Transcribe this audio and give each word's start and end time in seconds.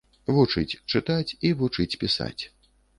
Вучыць 0.37 0.77
чытаць 0.95 1.35
і 1.45 1.55
вучыць 1.63 1.91
пісаць. 2.05 2.39